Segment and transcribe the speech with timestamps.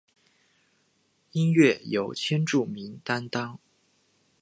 [1.33, 3.59] 音乐由千住明担当。